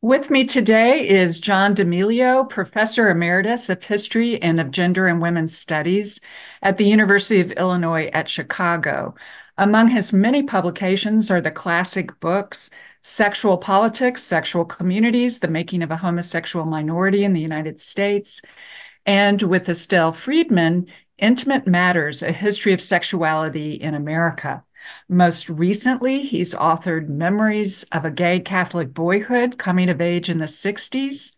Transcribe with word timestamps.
With 0.00 0.30
me 0.30 0.44
today 0.44 1.08
is 1.08 1.40
John 1.40 1.74
D'Emilio, 1.74 2.44
Professor 2.44 3.10
Emeritus 3.10 3.68
of 3.68 3.82
History 3.82 4.40
and 4.40 4.60
of 4.60 4.70
Gender 4.70 5.08
and 5.08 5.20
Women's 5.20 5.58
Studies 5.58 6.20
at 6.62 6.78
the 6.78 6.86
University 6.86 7.40
of 7.40 7.50
Illinois 7.50 8.06
at 8.12 8.28
Chicago. 8.28 9.16
Among 9.56 9.88
his 9.88 10.12
many 10.12 10.44
publications 10.44 11.32
are 11.32 11.40
the 11.40 11.50
classic 11.50 12.20
books 12.20 12.70
Sexual 13.00 13.58
Politics, 13.58 14.22
Sexual 14.22 14.66
Communities, 14.66 15.40
The 15.40 15.48
Making 15.48 15.82
of 15.82 15.90
a 15.90 15.96
Homosexual 15.96 16.64
Minority 16.64 17.24
in 17.24 17.32
the 17.32 17.40
United 17.40 17.80
States, 17.80 18.40
and 19.04 19.42
with 19.42 19.68
Estelle 19.68 20.12
Freedman, 20.12 20.86
Intimate 21.18 21.66
Matters, 21.66 22.22
A 22.22 22.30
History 22.30 22.72
of 22.72 22.80
Sexuality 22.80 23.72
in 23.72 23.94
America. 23.94 24.62
Most 25.08 25.48
recently, 25.48 26.22
he's 26.22 26.54
authored 26.54 27.08
Memories 27.08 27.84
of 27.92 28.04
a 28.04 28.10
Gay 28.10 28.40
Catholic 28.40 28.92
Boyhood, 28.92 29.58
Coming 29.58 29.88
of 29.88 30.00
Age 30.00 30.28
in 30.28 30.38
the 30.38 30.46
60s. 30.46 31.36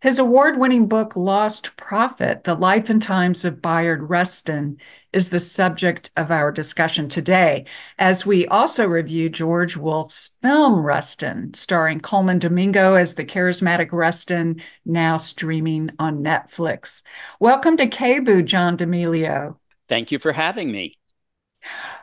His 0.00 0.18
award 0.18 0.58
winning 0.58 0.86
book, 0.86 1.16
Lost 1.16 1.78
Prophet 1.78 2.44
The 2.44 2.54
Life 2.54 2.90
and 2.90 3.00
Times 3.00 3.44
of 3.46 3.62
Bayard 3.62 4.10
Rustin, 4.10 4.76
is 5.14 5.30
the 5.30 5.40
subject 5.40 6.10
of 6.16 6.30
our 6.30 6.52
discussion 6.52 7.08
today, 7.08 7.64
as 7.98 8.26
we 8.26 8.46
also 8.48 8.86
review 8.86 9.30
George 9.30 9.78
Wolfe's 9.78 10.30
film 10.42 10.84
Rustin, 10.84 11.54
starring 11.54 12.00
Colman 12.00 12.38
Domingo 12.38 12.96
as 12.96 13.14
the 13.14 13.24
charismatic 13.24 13.92
Rustin, 13.92 14.60
now 14.84 15.16
streaming 15.16 15.88
on 15.98 16.22
Netflix. 16.22 17.02
Welcome 17.40 17.78
to 17.78 17.86
KBOO, 17.86 18.44
John 18.44 18.76
D'Emilio. 18.76 19.58
Thank 19.88 20.12
you 20.12 20.18
for 20.18 20.32
having 20.32 20.70
me. 20.70 20.98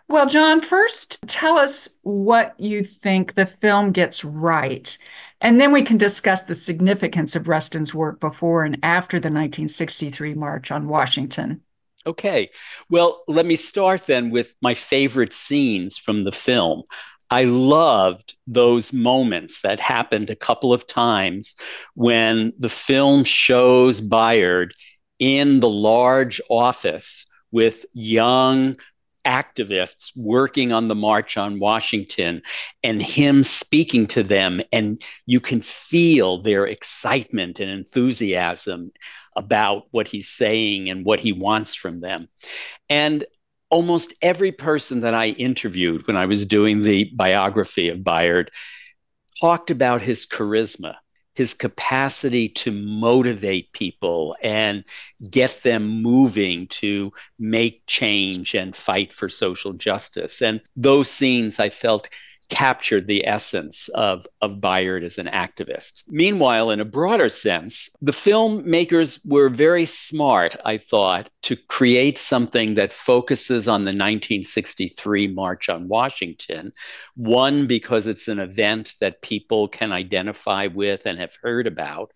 Well, 0.08 0.26
John, 0.26 0.62
first 0.62 1.20
tell 1.28 1.58
us 1.58 1.90
what 2.02 2.54
you 2.60 2.84
think 2.84 3.34
the 3.34 3.46
film 3.46 3.92
gets 3.92 4.26
right. 4.26 4.98
And 5.40 5.60
then 5.60 5.72
we 5.72 5.82
can 5.82 5.98
discuss 5.98 6.44
the 6.44 6.54
significance 6.54 7.36
of 7.36 7.48
Rustin's 7.48 7.94
work 7.94 8.20
before 8.20 8.64
and 8.64 8.78
after 8.84 9.18
the 9.18 9.30
1963 9.30 10.36
March 10.36 10.72
on 10.72 10.88
Washington. 10.88 11.62
Okay. 12.06 12.50
Well, 12.90 13.24
let 13.28 13.46
me 13.46 13.56
start 13.56 14.06
then 14.06 14.32
with 14.32 14.56
my 14.62 14.74
favorite 14.74 15.34
scenes 15.34 15.98
from 15.98 16.22
the 16.22 16.32
film. 16.32 16.84
I 17.30 17.46
loved 17.46 18.36
those 18.46 18.92
moments 18.92 19.62
that 19.62 19.80
happened 19.80 20.30
a 20.30 20.36
couple 20.36 20.74
of 20.74 20.86
times 20.86 21.56
when 21.94 22.52
the 22.60 22.70
film 22.70 23.24
shows 23.24 24.02
Bayard 24.02 24.74
in 25.20 25.60
the 25.62 25.70
large 25.70 26.42
office 26.50 27.26
with 27.52 27.86
young 27.94 28.76
activists 29.26 30.12
working 30.16 30.72
on 30.72 30.88
the 30.88 30.96
March 30.96 31.38
on 31.38 31.60
Washington 31.60 32.42
and 32.84 33.02
him 33.02 33.44
speaking 33.44 34.08
to 34.08 34.24
them. 34.24 34.62
And 34.72 35.02
you 35.26 35.40
can 35.40 35.62
feel 35.62 36.42
their 36.42 36.66
excitement 36.66 37.60
and 37.60 37.70
enthusiasm 37.70 38.92
about 39.36 39.88
what 39.92 40.08
he's 40.08 40.30
saying 40.30 40.90
and 40.90 41.06
what 41.06 41.20
he 41.20 41.32
wants 41.32 41.76
from 41.76 42.00
them. 42.00 42.28
And 42.90 43.24
almost 43.70 44.14
every 44.22 44.52
person 44.52 45.00
that 45.00 45.14
I 45.14 45.28
interviewed 45.30 46.06
when 46.06 46.18
I 46.18 46.26
was 46.26 46.46
doing 46.46 46.80
the 46.80 47.10
biography 47.16 47.90
of 47.90 48.04
Bayard 48.04 48.52
talked 49.40 49.72
about 49.72 50.02
his 50.02 50.26
charisma 50.28 50.96
his 51.34 51.54
capacity 51.54 52.50
to 52.50 52.72
motivate 52.72 53.72
people 53.74 54.36
and 54.42 54.84
get 55.30 55.62
them 55.64 55.88
moving 56.02 56.68
to 56.68 57.12
make 57.40 57.84
change 57.88 58.54
and 58.54 58.76
fight 58.76 59.14
for 59.14 59.30
social 59.30 59.74
justice. 59.74 60.42
And 60.42 60.62
those 60.76 61.10
scenes 61.10 61.60
I 61.60 61.70
felt 61.70 62.10
captured 62.52 63.08
the 63.08 63.26
essence 63.26 63.88
of, 63.96 64.28
of 64.42 64.60
Bayard 64.60 65.04
as 65.04 65.18
an 65.18 65.28
activist. 65.28 66.04
Meanwhile, 66.10 66.70
in 66.70 66.82
a 66.82 66.86
broader 66.86 67.30
sense, 67.30 67.90
the 68.02 68.12
filmmakers 68.12 69.20
were 69.26 69.50
very 69.50 69.86
smart, 69.86 70.58
I 70.66 70.78
thought, 70.78 71.30
to 71.44 71.56
create 71.56 72.18
something 72.18 72.74
that 72.74 72.92
focuses 72.92 73.70
on 73.70 73.86
the 73.86 73.92
1963 73.92 75.30
March 75.30 75.70
on 75.70 75.88
Washington. 75.88 76.74
One, 77.16 77.68
because 77.68 78.06
it's 78.06 78.28
an 78.28 78.40
event 78.40 78.96
that 79.00 79.22
people 79.22 79.70
can 79.70 79.94
identify 79.94 80.68
with 80.68 81.06
and 81.06 81.18
have 81.20 81.38
heard 81.42 81.68
about 81.68 82.12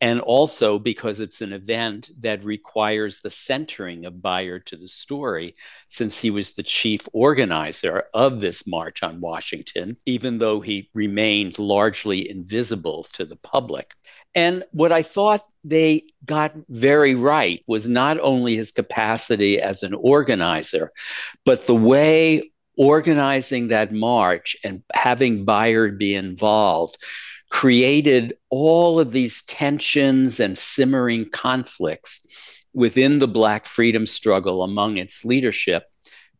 and 0.00 0.20
also 0.20 0.78
because 0.78 1.20
it's 1.20 1.40
an 1.40 1.52
event 1.52 2.10
that 2.20 2.44
requires 2.44 3.20
the 3.20 3.30
centering 3.30 4.04
of 4.04 4.20
Bayard 4.20 4.66
to 4.66 4.76
the 4.76 4.88
story, 4.88 5.54
since 5.88 6.18
he 6.18 6.30
was 6.30 6.52
the 6.52 6.62
chief 6.62 7.08
organizer 7.12 8.04
of 8.12 8.40
this 8.40 8.66
march 8.66 9.02
on 9.02 9.20
Washington, 9.20 9.96
even 10.04 10.38
though 10.38 10.60
he 10.60 10.90
remained 10.94 11.58
largely 11.58 12.28
invisible 12.28 13.04
to 13.14 13.24
the 13.24 13.36
public. 13.36 13.94
And 14.34 14.64
what 14.72 14.92
I 14.92 15.02
thought 15.02 15.42
they 15.62 16.04
got 16.24 16.54
very 16.68 17.14
right 17.14 17.62
was 17.66 17.88
not 17.88 18.18
only 18.20 18.56
his 18.56 18.72
capacity 18.72 19.60
as 19.60 19.82
an 19.82 19.94
organizer, 19.94 20.90
but 21.44 21.66
the 21.66 21.74
way 21.74 22.50
organizing 22.76 23.68
that 23.68 23.92
march 23.92 24.56
and 24.64 24.82
having 24.92 25.44
Bayard 25.44 25.98
be 25.98 26.14
involved 26.14 26.98
created 27.54 28.34
all 28.50 28.98
of 28.98 29.12
these 29.12 29.44
tensions 29.44 30.40
and 30.40 30.58
simmering 30.58 31.24
conflicts 31.28 32.66
within 32.74 33.20
the 33.20 33.28
Black 33.28 33.64
freedom 33.64 34.06
struggle 34.06 34.64
among 34.64 34.96
its 34.96 35.24
leadership 35.24 35.84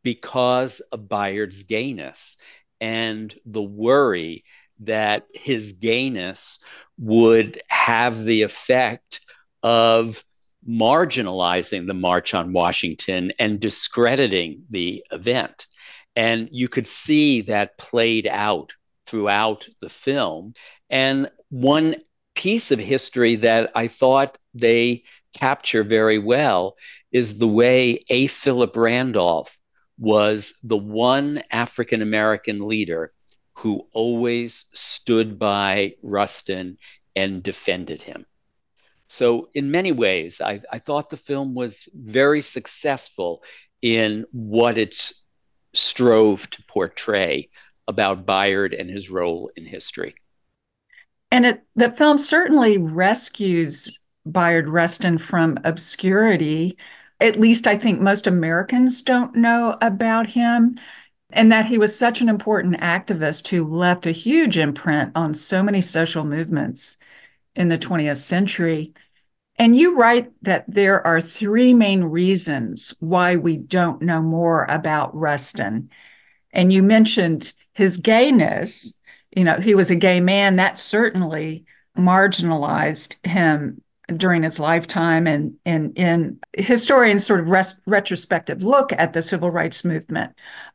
because 0.03 0.81
of 0.91 1.09
Bayard's 1.09 1.63
gayness 1.63 2.37
and 2.81 3.33
the 3.47 3.63
worry 3.63 4.43
that 4.81 5.25
his 5.33 5.75
gayness 5.75 6.59
would 6.99 7.61
have 7.69 8.25
the 8.25 8.43
effect 8.43 9.21
of 9.63 10.25
marginalizing 10.69 11.87
the 11.87 11.95
March 11.95 12.35
on 12.35 12.53
Washington 12.53 13.31
and 13.39 13.61
discrediting 13.61 14.65
the 14.69 15.07
event. 15.13 15.69
And 16.17 16.49
you 16.51 16.67
could 16.67 16.89
see 16.89 17.43
that 17.43 17.79
played 17.79 18.27
out 18.27 18.73
throughout 19.07 19.69
the 19.81 19.89
film. 19.89 20.55
And 20.95 21.29
one 21.51 21.97
piece 22.37 22.71
of 22.71 22.79
history 22.79 23.35
that 23.35 23.73
I 23.75 23.89
thought 23.89 24.39
they 24.55 25.03
capture 25.37 25.83
very 25.83 26.19
well 26.19 26.77
is 27.11 27.39
the 27.39 27.49
way 27.49 27.99
A. 28.11 28.29
Philip 28.29 28.77
Randolph 28.77 29.61
was 29.99 30.55
the 30.63 30.77
one 30.77 31.43
African 31.51 32.01
American 32.01 32.69
leader 32.69 33.13
who 33.55 33.89
always 33.93 34.67
stood 34.73 35.37
by 35.37 35.97
Rustin 36.05 36.79
and 37.17 37.43
defended 37.43 38.01
him. 38.01 38.25
So, 39.09 39.49
in 39.53 39.73
many 39.73 39.91
ways, 39.91 40.41
I, 40.41 40.61
I 40.71 40.79
thought 40.79 41.11
the 41.11 41.17
film 41.17 41.55
was 41.55 41.89
very 41.93 42.41
successful 42.41 43.43
in 43.83 44.27
what 44.31 44.79
it 44.79 44.95
strove 45.73 46.49
to 46.51 46.63
portray 46.69 47.49
about 47.89 48.27
Bayard 48.27 48.75
and 48.75 48.89
his 48.89 49.11
role 49.11 49.51
in 49.57 49.65
history. 49.65 50.15
And 51.35 51.47
it, 51.47 51.65
the 51.75 51.91
film 51.91 52.17
certainly 52.17 52.79
rescues 52.79 53.99
Bayard 54.25 54.69
Rustin 54.69 55.19
from 55.19 55.59
obscurity. 55.65 56.79
At 57.19 57.41
least 57.41 57.67
I 57.67 57.77
think 57.77 58.01
most 58.01 58.29
Americans 58.29 59.03
don't 59.03 59.35
know 59.35 59.77
about 59.83 60.29
him, 60.29 60.79
and 61.31 61.51
that 61.51 61.67
he 61.67 61.77
was 61.77 61.99
such 61.99 62.21
an 62.21 62.29
important 62.29 62.79
activist 62.79 63.49
who 63.49 63.67
left 63.67 64.07
a 64.07 64.13
huge 64.13 64.57
imprint 64.57 65.11
on 65.17 65.35
so 65.35 65.61
many 65.61 65.81
social 65.81 66.23
movements 66.23 66.99
in 67.57 67.67
the 67.67 67.79
20th 67.79 68.19
century. 68.19 68.93
And 69.57 69.75
you 69.75 69.97
write 69.99 70.31
that 70.43 70.65
there 70.69 71.05
are 71.05 71.21
three 71.21 71.75
main 71.75 72.05
reasons 72.05 72.95
why 73.01 73.35
we 73.35 73.57
don't 73.57 74.03
know 74.03 74.23
more 74.23 74.67
about 74.67 75.13
Rustin. 75.17 75.91
And 76.53 76.73
you 76.73 76.85
mentioned 76.85 77.55
his 77.73 77.97
gayness, 77.97 78.97
you 79.37 79.45
know, 79.45 79.57
he 79.57 79.75
was 79.75 79.91
a 79.91 79.97
gay 79.97 80.21
man, 80.21 80.57
that 80.57 80.79
certainly 80.79 81.65
marginalized 81.97 83.25
him 83.27 83.81
during 84.17 84.43
his 84.43 84.61
lifetime 84.61 85.27
and 85.27 85.55
and 85.65 85.97
in 85.97 86.39
historians 86.53 87.25
sort 87.25 87.41
of 87.41 87.49
retrospective 87.87 88.63
look 88.63 88.93
at 88.93 89.13
the 89.13 89.23
civil 89.23 89.51
rights 89.51 89.85
movement. 89.85 90.33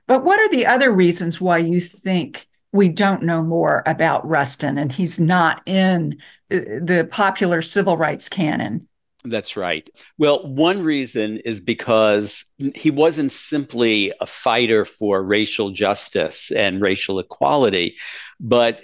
But 0.07 0.23
what 0.23 0.39
are 0.39 0.50
the 0.50 0.65
other 0.65 0.91
reasons 0.91 1.39
why 1.39 1.59
you 1.59 1.79
think 1.79 2.47
we 2.71 2.89
don't 2.89 3.23
know 3.23 3.44
more 3.44 3.83
about 3.85 4.27
Rustin 4.27 4.77
and 4.77 4.91
he's 4.91 5.19
not 5.19 5.62
in 5.67 6.17
uh, 6.51 6.57
the 6.81 7.07
popular 7.12 7.62
civil 7.62 7.97
rights 7.97 8.29
canon? 8.29 8.88
That's 9.25 9.57
right. 9.57 9.89
Well, 10.18 10.48
one 10.48 10.81
reason 10.81 11.39
is 11.39 11.60
because 11.60 12.45
he 12.74 12.89
wasn't 12.89 13.33
simply 13.33 14.13
a 14.21 14.25
fighter 14.25 14.86
for 14.86 15.21
racial 15.21 15.71
justice 15.71 16.51
and 16.51 16.81
racial 16.81 17.19
equality, 17.19 17.98
but 18.39 18.81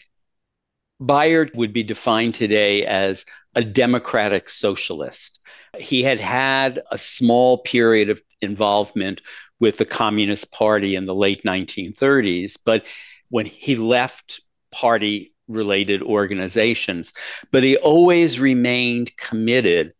Bayard 0.99 1.51
would 1.55 1.73
be 1.73 1.83
defined 1.83 2.33
today 2.35 2.85
as 2.85 3.25
a 3.53 3.63
democratic 3.63 4.49
socialist. 4.49 5.39
He 5.77 6.03
had 6.03 6.19
had 6.19 6.81
a 6.91 6.97
small 6.97 7.59
period 7.59 8.09
of 8.09 8.21
involvement 8.41 9.21
with 9.59 9.77
the 9.77 9.85
Communist 9.85 10.51
Party 10.51 10.95
in 10.95 11.05
the 11.05 11.15
late 11.15 11.43
1930s, 11.43 12.57
but 12.65 12.85
when 13.29 13.45
he 13.45 13.75
left 13.75 14.41
party 14.71 15.33
related 15.47 16.01
organizations, 16.01 17.13
but 17.51 17.63
he 17.63 17.77
always 17.77 18.39
remained 18.39 19.15
committed 19.17 19.93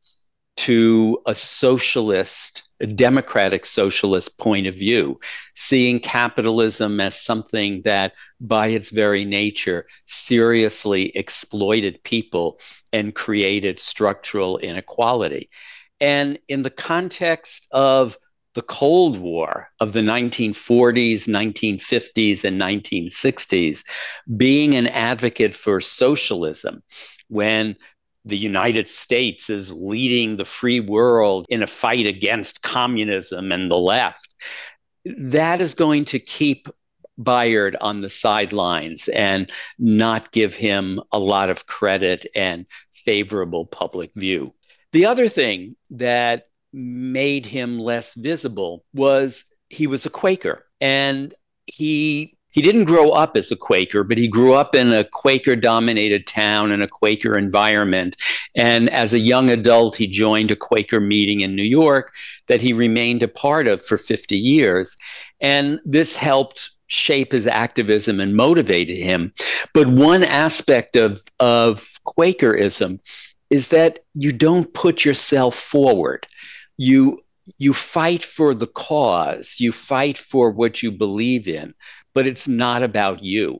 to 0.58 1.20
a 1.26 1.36
socialist, 1.36 2.68
a 2.80 2.88
democratic 2.88 3.66
socialist 3.66 4.38
point 4.40 4.68
of 4.68 4.76
view, 4.76 5.20
seeing 5.54 6.00
capitalism 6.00 7.00
as 7.00 7.20
something 7.20 7.82
that, 7.84 8.14
by 8.40 8.68
its 8.68 8.92
very 8.92 9.26
nature, 9.26 9.86
seriously 10.06 11.08
exploited 11.16 12.04
people 12.04 12.60
and 12.94 13.16
created 13.16 13.80
structural 13.80 14.58
inequality. 14.58 15.50
And 16.00 16.40
in 16.48 16.62
the 16.62 16.70
context 16.70 17.68
of 17.72 18.18
the 18.56 18.62
Cold 18.62 19.20
War 19.20 19.70
of 19.82 19.92
the 19.94 20.00
1940s, 20.00 21.28
1950s, 21.28 22.46
and 22.46 22.60
1960s, 22.60 23.84
being 24.38 24.76
an 24.76 24.88
advocate 24.88 25.54
for 25.54 25.82
socialism 25.82 26.82
when 27.28 27.76
the 28.26 28.38
United 28.38 28.90
States 28.90 29.50
is 29.50 29.72
leading 29.72 30.36
the 30.36 30.46
free 30.46 30.80
world 30.80 31.46
in 31.50 31.62
a 31.62 31.68
fight 31.68 32.08
against 32.08 32.64
communism 32.64 33.52
and 33.52 33.70
the 33.70 33.78
left. 33.78 34.36
That 35.06 35.62
is 35.62 35.76
going 35.76 36.06
to 36.06 36.20
keep 36.20 36.68
Bayard 37.22 37.78
on 37.80 38.02
the 38.02 38.10
sidelines 38.10 39.08
and 39.10 39.52
not 39.78 40.32
give 40.32 40.56
him 40.56 41.00
a 41.12 41.20
lot 41.20 41.50
of 41.50 41.68
credit 41.68 42.26
and 42.36 42.66
favorable 42.94 43.66
public 43.66 44.12
view. 44.16 44.54
The 44.92 45.06
other 45.06 45.30
thing 45.30 45.76
that 45.92 46.48
made 46.74 47.46
him 47.46 47.80
less 47.80 48.16
visible 48.16 48.84
was 48.94 49.46
he 49.70 49.88
was 49.88 50.06
a 50.06 50.10
Quaker 50.10 50.66
and 50.82 51.34
he 51.68 52.35
he 52.56 52.62
didn't 52.62 52.86
grow 52.86 53.10
up 53.10 53.36
as 53.36 53.52
a 53.52 53.58
Quaker, 53.58 54.06
but 54.06 54.18
he 54.18 54.30
grew 54.30 54.54
up 54.54 54.76
in 54.76 54.94
a 54.94 55.04
Quaker 55.04 55.58
dominated 55.58 56.26
town 56.26 56.72
and 56.72 56.82
a 56.82 56.88
Quaker 56.88 57.38
environment. 57.38 58.16
And 58.56 58.90
as 58.92 59.14
a 59.14 59.20
young 59.20 59.50
adult, 59.50 59.98
he 59.98 60.08
joined 60.08 60.52
a 60.52 60.56
Quaker 60.56 61.02
meeting 61.02 61.42
in 61.42 61.54
New 61.54 61.64
York 61.64 62.14
that 62.48 62.62
he 62.62 62.72
remained 62.72 63.24
a 63.24 63.28
part 63.28 63.68
of 63.68 63.86
for 63.86 63.98
50 63.98 64.38
years. 64.38 64.96
And 65.42 65.82
this 65.84 66.16
helped 66.16 66.70
shape 66.88 67.34
his 67.34 67.46
activism 67.46 68.22
and 68.22 68.38
motivated 68.38 69.00
him. 69.00 69.34
But 69.74 69.88
one 69.88 70.24
aspect 70.24 70.96
of, 70.96 71.22
of 71.42 71.86
Quakerism 72.06 73.02
is 73.50 73.68
that 73.68 74.00
you 74.14 74.32
don't 74.32 74.74
put 74.74 75.04
yourself 75.04 75.56
forward. 75.56 76.26
You 76.78 77.20
you 77.60 77.74
fight 77.74 78.24
for 78.24 78.56
the 78.56 78.66
cause, 78.66 79.58
you 79.60 79.72
fight 79.72 80.18
for 80.18 80.50
what 80.50 80.82
you 80.82 80.92
believe 80.92 81.48
in, 81.48 81.76
but 82.16 82.26
it's 82.26 82.48
not 82.48 82.82
about 82.82 83.24
you. 83.24 83.60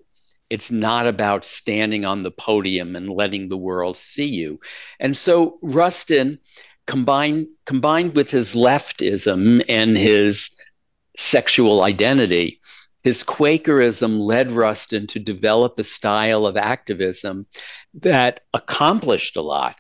It's 0.50 0.72
not 0.72 1.06
about 1.06 1.46
standing 1.46 2.06
on 2.06 2.24
the 2.24 2.32
podium 2.32 2.96
and 2.96 3.10
letting 3.10 3.50
the 3.50 3.58
world 3.58 3.98
see 3.98 4.28
you. 4.28 4.60
And 5.00 5.16
so 5.16 5.60
Rustin, 5.62 6.40
combined 6.88 7.48
combined 7.66 8.16
with 8.16 8.32
his 8.32 8.56
leftism 8.56 9.64
and 9.70 9.98
his 9.98 10.60
sexual 11.18 11.84
identity, 11.84 12.62
his 13.04 13.24
Quakerism 13.24 14.20
led 14.20 14.52
Rustin 14.52 15.06
to 15.08 15.20
develop 15.20 15.78
a 15.78 15.84
style 15.84 16.48
of 16.48 16.58
activism 16.58 17.46
that 17.96 18.42
accomplished 18.54 19.36
a 19.36 19.42
lot, 19.42 19.76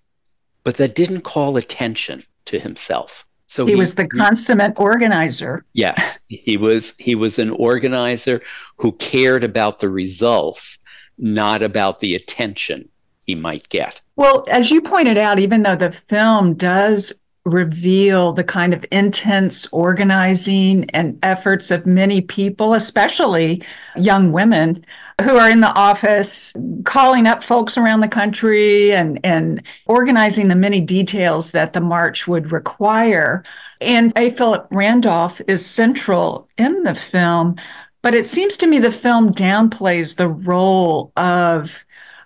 but 0.63 0.75
that 0.75 0.95
didn't 0.95 1.21
call 1.21 1.57
attention 1.57 2.23
to 2.45 2.59
himself. 2.59 3.24
So 3.47 3.65
he, 3.65 3.73
he, 3.73 3.79
was 3.79 3.95
the 3.95 4.07
consummate 4.07 4.73
organizer. 4.77 5.65
Yes, 5.73 6.25
he 6.29 6.57
was 6.57 6.95
he 6.97 7.15
was 7.15 7.37
an 7.37 7.51
organizer 7.51 8.41
who 8.77 8.91
cared 8.93 9.43
about 9.43 9.79
the 9.79 9.89
results, 9.89 10.79
not 11.17 11.61
about 11.61 11.99
the 11.99 12.15
attention 12.15 12.89
he 13.25 13.35
might 13.35 13.69
get. 13.69 14.01
Well, 14.15 14.45
as 14.49 14.71
you 14.71 14.81
pointed 14.81 15.17
out, 15.17 15.39
even 15.39 15.63
though 15.63 15.75
the 15.75 15.91
film 15.91 16.55
does 16.55 17.13
reveal 17.45 18.33
the 18.33 18.43
kind 18.43 18.73
of 18.73 18.83
intense 18.91 19.67
organizing 19.71 20.89
and 20.91 21.17
efforts 21.21 21.69
of 21.69 21.85
many 21.85 22.19
people, 22.19 22.73
especially 22.73 23.63
young 23.95 24.31
women 24.31 24.83
who 25.21 25.37
are 25.37 25.49
in 25.49 25.61
the 25.61 25.73
office 25.73 26.53
calling 26.83 27.27
up 27.27 27.43
folks 27.43 27.77
around 27.77 27.99
the 27.99 28.07
country 28.07 28.91
and, 28.91 29.19
and 29.23 29.61
organizing 29.85 30.47
the 30.47 30.55
many 30.55 30.81
details 30.81 31.51
that 31.51 31.73
the 31.73 31.79
march 31.79 32.27
would 32.27 32.51
require. 32.51 33.43
And 33.79 34.11
A. 34.17 34.31
Philip 34.31 34.67
Randolph 34.71 35.39
is 35.47 35.65
central 35.65 36.49
in 36.57 36.83
the 36.83 36.95
film, 36.95 37.57
but 38.01 38.15
it 38.15 38.25
seems 38.25 38.57
to 38.57 38.67
me 38.67 38.79
the 38.79 38.91
film 38.91 39.33
downplays 39.33 40.15
the 40.15 40.27
role 40.27 41.13
of 41.15 41.85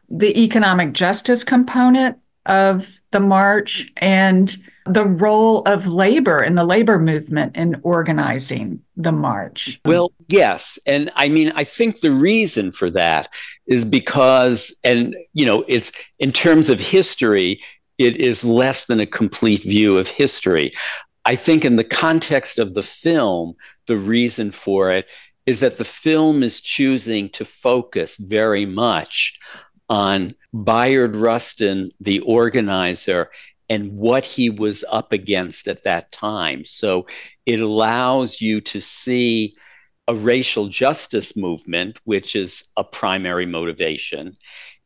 the 0.09 0.41
economic 0.43 0.93
justice 0.93 1.43
component 1.43 2.17
of 2.45 2.99
the 3.11 3.19
march 3.19 3.91
and 3.97 4.55
the 4.93 5.05
role 5.05 5.61
of 5.63 5.87
labor 5.87 6.39
and 6.39 6.57
the 6.57 6.63
labor 6.63 6.99
movement 6.99 7.55
in 7.55 7.79
organizing 7.83 8.81
the 8.97 9.11
march? 9.11 9.79
Well, 9.85 10.11
yes. 10.27 10.79
And 10.85 11.11
I 11.15 11.29
mean, 11.29 11.51
I 11.55 11.63
think 11.63 11.99
the 11.99 12.11
reason 12.11 12.71
for 12.71 12.89
that 12.91 13.29
is 13.67 13.85
because, 13.85 14.77
and, 14.83 15.15
you 15.33 15.45
know, 15.45 15.63
it's 15.67 15.91
in 16.19 16.31
terms 16.31 16.69
of 16.69 16.79
history, 16.79 17.61
it 17.97 18.17
is 18.17 18.43
less 18.43 18.85
than 18.85 18.99
a 18.99 19.05
complete 19.05 19.63
view 19.63 19.97
of 19.97 20.07
history. 20.07 20.71
I 21.25 21.35
think, 21.35 21.65
in 21.65 21.75
the 21.75 21.83
context 21.83 22.57
of 22.57 22.73
the 22.73 22.83
film, 22.83 23.53
the 23.85 23.97
reason 23.97 24.51
for 24.51 24.89
it 24.91 25.05
is 25.45 25.59
that 25.59 25.77
the 25.77 25.83
film 25.83 26.43
is 26.43 26.61
choosing 26.61 27.29
to 27.29 27.45
focus 27.45 28.17
very 28.17 28.65
much 28.65 29.37
on 29.89 30.33
Bayard 30.63 31.15
Rustin, 31.15 31.91
the 31.99 32.19
organizer, 32.21 33.29
and 33.69 33.95
what 33.95 34.25
he 34.25 34.49
was 34.49 34.83
up 34.91 35.11
against 35.13 35.67
at 35.67 35.83
that 35.83 36.11
time. 36.11 36.65
So 36.65 37.05
it 37.45 37.59
allows 37.59 38.41
you 38.41 38.61
to 38.61 38.81
see 38.81 39.55
a 40.07 40.15
racial 40.15 40.67
justice 40.67 41.37
movement, 41.37 41.99
which 42.03 42.35
is 42.35 42.65
a 42.77 42.83
primary 42.83 43.45
motivation, 43.45 44.35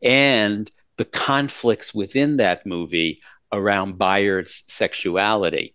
and 0.01 0.69
the 0.97 1.05
conflicts 1.05 1.93
within 1.93 2.37
that 2.37 2.65
movie 2.65 3.21
around 3.53 3.97
Bayard's 3.97 4.63
sexuality. 4.67 5.73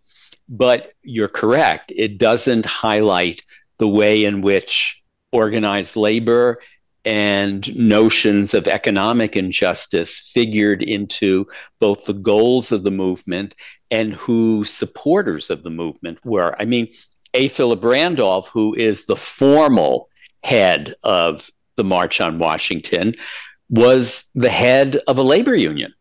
But 0.48 0.92
you're 1.02 1.28
correct, 1.28 1.92
it 1.96 2.18
doesn't 2.18 2.66
highlight 2.66 3.42
the 3.78 3.88
way 3.88 4.24
in 4.24 4.42
which 4.42 5.02
organized 5.32 5.96
labor 5.96 6.60
and 7.08 7.74
notions 7.74 8.52
of 8.52 8.68
economic 8.68 9.34
injustice 9.34 10.30
figured 10.34 10.82
into 10.82 11.46
both 11.80 12.04
the 12.04 12.12
goals 12.12 12.70
of 12.70 12.84
the 12.84 12.90
movement 12.90 13.54
and 13.90 14.12
who 14.12 14.62
supporters 14.62 15.48
of 15.48 15.62
the 15.62 15.70
movement 15.70 16.18
were. 16.22 16.54
I 16.60 16.66
mean, 16.66 16.88
A. 17.32 17.48
Philip 17.48 17.82
Randolph, 17.82 18.50
who 18.50 18.74
is 18.74 19.06
the 19.06 19.16
formal 19.16 20.10
head 20.42 20.92
of 21.02 21.48
the 21.76 21.84
March 21.84 22.20
on 22.20 22.38
Washington, 22.38 23.14
was 23.70 24.28
the 24.34 24.50
head 24.50 25.00
of 25.06 25.16
a 25.16 25.22
labor 25.22 25.54
union. 25.54 25.94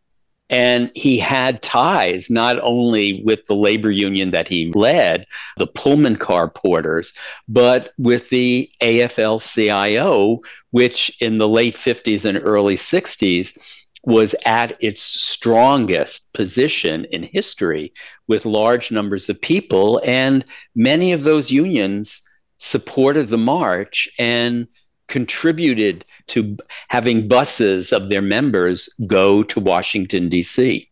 And 0.50 0.90
he 0.94 1.18
had 1.18 1.62
ties 1.62 2.30
not 2.30 2.58
only 2.62 3.22
with 3.24 3.44
the 3.44 3.54
labor 3.54 3.90
union 3.90 4.30
that 4.30 4.48
he 4.48 4.70
led, 4.70 5.26
the 5.58 5.66
Pullman 5.66 6.16
car 6.16 6.48
porters, 6.48 7.12
but 7.48 7.92
with 7.98 8.30
the 8.30 8.70
AFL 8.82 9.40
CIO, 9.40 10.40
which 10.70 11.16
in 11.20 11.38
the 11.38 11.48
late 11.48 11.74
50s 11.74 12.24
and 12.24 12.40
early 12.42 12.76
60s 12.76 13.58
was 14.04 14.34
at 14.46 14.76
its 14.80 15.02
strongest 15.02 16.32
position 16.32 17.04
in 17.06 17.22
history 17.22 17.92
with 18.26 18.46
large 18.46 18.90
numbers 18.90 19.28
of 19.28 19.40
people. 19.40 20.00
And 20.04 20.44
many 20.74 21.12
of 21.12 21.24
those 21.24 21.52
unions 21.52 22.22
supported 22.58 23.28
the 23.28 23.38
march 23.38 24.08
and 24.18 24.66
contributed 25.08 26.04
to 26.28 26.56
having 26.88 27.28
buses 27.28 27.92
of 27.92 28.08
their 28.08 28.22
members 28.22 28.88
go 29.06 29.42
to 29.42 29.60
Washington, 29.60 30.28
D.C. 30.28 30.88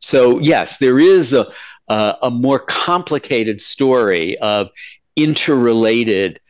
So, 0.00 0.38
yes, 0.40 0.78
there 0.78 0.98
is 0.98 1.32
a, 1.32 1.50
a, 1.88 2.16
a 2.24 2.30
more 2.30 2.58
complicated 2.58 3.60
story 3.60 4.38
of 4.38 4.68
interrelated 5.16 6.40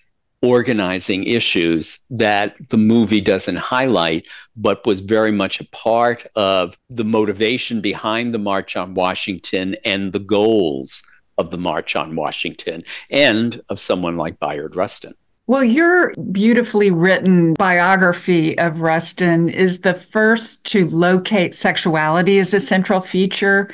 organizing 0.42 1.24
issues 1.24 2.00
that 2.08 2.56
the 2.70 2.76
movie 2.76 3.20
doesn't 3.20 3.56
highlight, 3.56 4.26
but 4.56 4.86
was 4.86 5.00
very 5.00 5.32
much 5.32 5.60
a 5.60 5.68
part 5.68 6.26
of 6.34 6.78
the 6.88 7.04
motivation 7.04 7.80
behind 7.80 8.32
the 8.32 8.38
March 8.38 8.74
on 8.76 8.94
Washington 8.94 9.76
and 9.84 10.12
the 10.12 10.18
goals 10.18 11.02
of 11.36 11.50
the 11.50 11.58
March 11.58 11.94
on 11.96 12.16
Washington 12.16 12.82
and 13.10 13.60
of 13.68 13.78
someone 13.78 14.16
like 14.16 14.38
Bayard 14.38 14.76
Rustin. 14.76 15.14
Well, 15.50 15.64
your 15.64 16.14
beautifully 16.30 16.92
written 16.92 17.54
biography 17.54 18.56
of 18.56 18.82
Rustin 18.82 19.48
is 19.48 19.80
the 19.80 19.94
first 19.94 20.64
to 20.66 20.86
locate 20.86 21.56
sexuality 21.56 22.38
as 22.38 22.54
a 22.54 22.60
central 22.60 23.00
feature 23.00 23.68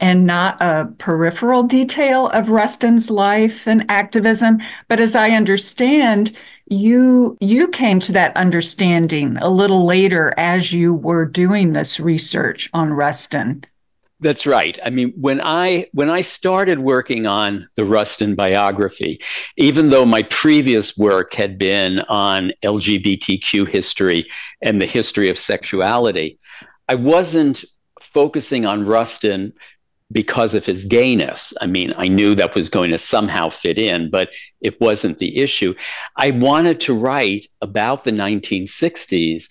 and 0.00 0.26
not 0.26 0.56
a 0.62 0.90
peripheral 0.96 1.64
detail 1.64 2.28
of 2.28 2.48
Rustin's 2.48 3.10
life 3.10 3.68
and 3.68 3.84
activism. 3.90 4.62
But 4.88 5.00
as 5.00 5.14
I 5.14 5.32
understand, 5.32 6.34
you 6.70 7.36
you 7.42 7.68
came 7.68 8.00
to 8.00 8.12
that 8.12 8.34
understanding 8.34 9.36
a 9.42 9.50
little 9.50 9.84
later 9.84 10.32
as 10.38 10.72
you 10.72 10.94
were 10.94 11.26
doing 11.26 11.74
this 11.74 12.00
research 12.00 12.70
on 12.72 12.90
Rustin. 12.90 13.66
That's 14.22 14.46
right. 14.46 14.78
I 14.84 14.90
mean, 14.90 15.12
when 15.16 15.40
I 15.42 15.88
when 15.92 16.08
I 16.08 16.20
started 16.20 16.78
working 16.78 17.26
on 17.26 17.66
the 17.74 17.84
Rustin 17.84 18.36
biography, 18.36 19.18
even 19.56 19.90
though 19.90 20.06
my 20.06 20.22
previous 20.22 20.96
work 20.96 21.34
had 21.34 21.58
been 21.58 21.98
on 22.08 22.52
LGBTQ 22.62 23.66
history 23.68 24.24
and 24.62 24.80
the 24.80 24.86
history 24.86 25.28
of 25.28 25.36
sexuality, 25.36 26.38
I 26.88 26.94
wasn't 26.94 27.64
focusing 28.00 28.64
on 28.64 28.86
Rustin 28.86 29.52
because 30.12 30.54
of 30.54 30.64
his 30.64 30.84
gayness. 30.84 31.52
I 31.60 31.66
mean, 31.66 31.92
I 31.98 32.06
knew 32.06 32.36
that 32.36 32.54
was 32.54 32.68
going 32.68 32.92
to 32.92 32.98
somehow 32.98 33.48
fit 33.48 33.76
in, 33.76 34.08
but 34.08 34.32
it 34.60 34.80
wasn't 34.80 35.18
the 35.18 35.36
issue. 35.38 35.74
I 36.16 36.30
wanted 36.30 36.78
to 36.82 36.94
write 36.94 37.48
about 37.60 38.04
the 38.04 38.12
1960s. 38.12 39.48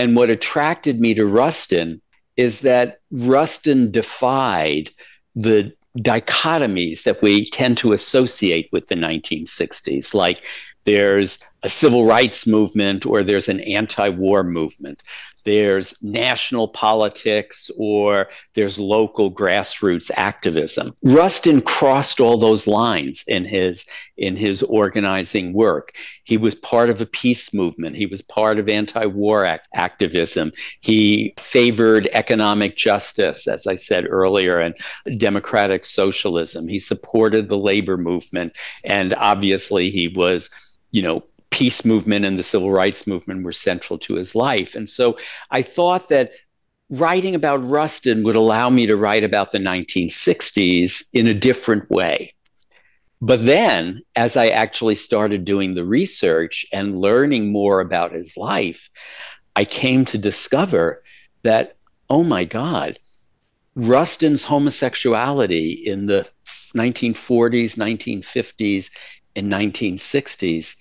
And 0.00 0.16
what 0.16 0.30
attracted 0.30 1.00
me 1.00 1.12
to 1.14 1.26
Rustin 1.26 2.00
is 2.38 2.60
that 2.60 3.00
Rustin 3.10 3.90
defied 3.90 4.90
the 5.34 5.72
dichotomies 5.98 7.02
that 7.02 7.20
we 7.20 7.44
tend 7.50 7.76
to 7.78 7.92
associate 7.92 8.68
with 8.72 8.86
the 8.86 8.94
1960s, 8.94 10.14
like 10.14 10.46
there's 10.84 11.40
a 11.64 11.68
civil 11.68 12.06
rights 12.06 12.46
movement 12.46 13.04
or 13.04 13.22
there's 13.22 13.48
an 13.48 13.60
anti 13.60 14.08
war 14.08 14.44
movement 14.44 15.02
there's 15.48 15.94
national 16.02 16.68
politics 16.68 17.70
or 17.78 18.28
there's 18.54 18.78
local 18.78 19.32
grassroots 19.32 20.10
activism. 20.14 20.94
Rustin 21.04 21.62
crossed 21.62 22.20
all 22.20 22.36
those 22.36 22.66
lines 22.66 23.24
in 23.26 23.46
his 23.46 23.86
in 24.18 24.36
his 24.36 24.62
organizing 24.64 25.54
work. 25.54 25.92
He 26.24 26.36
was 26.36 26.54
part 26.54 26.90
of 26.90 27.00
a 27.00 27.06
peace 27.06 27.54
movement. 27.54 27.96
He 27.96 28.04
was 28.04 28.20
part 28.20 28.58
of 28.58 28.68
anti-war 28.68 29.46
act- 29.46 29.68
activism. 29.72 30.52
He 30.82 31.32
favored 31.38 32.08
economic 32.12 32.76
justice, 32.76 33.48
as 33.48 33.66
I 33.66 33.76
said 33.76 34.06
earlier, 34.06 34.58
and 34.58 34.76
democratic 35.16 35.86
socialism. 35.86 36.68
He 36.68 36.78
supported 36.78 37.48
the 37.48 37.56
labor 37.56 37.96
movement, 37.96 38.58
and 38.84 39.14
obviously 39.14 39.88
he 39.90 40.08
was, 40.08 40.50
you 40.90 41.00
know, 41.00 41.24
peace 41.50 41.84
movement 41.84 42.24
and 42.24 42.38
the 42.38 42.42
civil 42.42 42.70
rights 42.70 43.06
movement 43.06 43.44
were 43.44 43.52
central 43.52 43.98
to 43.98 44.14
his 44.14 44.34
life. 44.34 44.74
And 44.74 44.88
so 44.88 45.18
I 45.50 45.62
thought 45.62 46.08
that 46.08 46.32
writing 46.90 47.34
about 47.34 47.64
Rustin 47.64 48.22
would 48.22 48.36
allow 48.36 48.70
me 48.70 48.86
to 48.86 48.96
write 48.96 49.24
about 49.24 49.52
the 49.52 49.58
1960s 49.58 51.04
in 51.12 51.26
a 51.26 51.34
different 51.34 51.90
way. 51.90 52.32
But 53.20 53.44
then, 53.44 54.02
as 54.14 54.36
I 54.36 54.48
actually 54.48 54.94
started 54.94 55.44
doing 55.44 55.74
the 55.74 55.84
research 55.84 56.64
and 56.72 56.96
learning 56.96 57.50
more 57.50 57.80
about 57.80 58.12
his 58.12 58.36
life, 58.36 58.88
I 59.56 59.64
came 59.64 60.04
to 60.06 60.18
discover 60.18 61.02
that, 61.42 61.76
oh 62.08 62.22
my 62.22 62.44
God, 62.44 62.96
Rustin's 63.74 64.44
homosexuality 64.44 65.70
in 65.72 66.06
the 66.06 66.28
1940s, 66.76 67.76
1950s, 67.76 68.90
and 69.36 69.52
1960s 69.52 70.76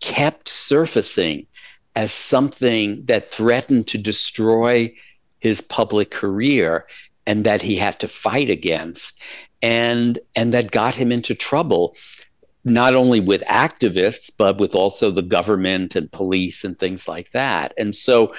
kept 0.00 0.48
surfacing 0.48 1.46
as 1.94 2.12
something 2.12 3.04
that 3.06 3.28
threatened 3.28 3.86
to 3.88 3.98
destroy 3.98 4.92
his 5.38 5.60
public 5.60 6.10
career 6.10 6.86
and 7.26 7.44
that 7.44 7.62
he 7.62 7.76
had 7.76 7.98
to 8.00 8.08
fight 8.08 8.50
against 8.50 9.20
and 9.62 10.18
and 10.34 10.52
that 10.52 10.70
got 10.70 10.94
him 10.94 11.10
into 11.10 11.34
trouble 11.34 11.96
not 12.64 12.94
only 12.94 13.20
with 13.20 13.42
activists 13.44 14.30
but 14.36 14.58
with 14.58 14.74
also 14.74 15.10
the 15.10 15.22
government 15.22 15.96
and 15.96 16.10
police 16.12 16.64
and 16.64 16.78
things 16.78 17.08
like 17.08 17.30
that. 17.30 17.72
And 17.78 17.94
so 17.94 18.34